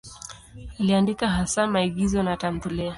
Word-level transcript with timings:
Aliandika 0.79 1.27
hasa 1.29 1.67
maigizo 1.67 2.23
na 2.23 2.37
tamthiliya. 2.37 2.89